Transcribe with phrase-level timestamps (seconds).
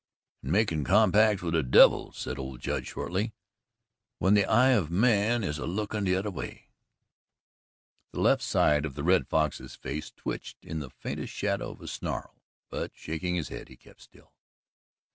[0.41, 3.33] "An' a makin' compacts with the devil," said old Judd shortly,
[4.17, 6.71] "when the eye of man is a lookin' t'other way."
[8.11, 11.87] The left side of the Red Fox's face twitched into the faintest shadow of a
[11.87, 12.41] snarl,
[12.71, 14.31] but, shaking his head, he kept still.